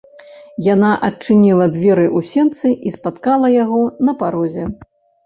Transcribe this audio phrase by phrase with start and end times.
[0.67, 4.65] Яна адчыніла дзверы ў сенцы і спаткала яго на парозе.